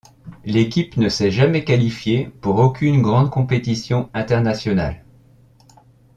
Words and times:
L'équipe 0.45 0.97
ne 0.97 1.09
s'est 1.09 1.29
jamais 1.29 1.63
qualifiée 1.63 2.31
pour 2.41 2.57
aucune 2.57 3.03
grande 3.03 3.29
compétition 3.29 4.09
internationale. 4.15 5.05